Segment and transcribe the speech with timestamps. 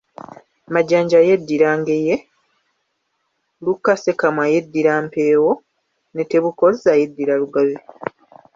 [0.73, 2.15] Majanja yeddira Ngeye,
[3.65, 5.51] Luka Ssekamwa, yeddira Mpeewo
[6.13, 7.77] ne Tebukozza yeddira Lugave.